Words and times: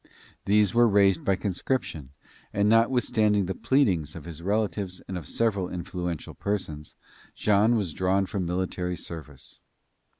These 0.45 0.73
were 0.73 0.87
raised 0.87 1.23
by 1.23 1.35
conscription, 1.35 2.09
and 2.51 2.67
notwithstanding 2.67 3.45
the 3.45 3.53
pleadings 3.53 4.15
of 4.15 4.23
his 4.23 4.41
relatives 4.41 4.99
and 5.07 5.15
of 5.15 5.27
several 5.27 5.69
influential 5.69 6.33
persons, 6.33 6.95
Jean 7.35 7.75
was 7.75 7.93
drawn 7.93 8.25
for 8.25 8.39
military 8.39 8.97
service. 8.97 9.59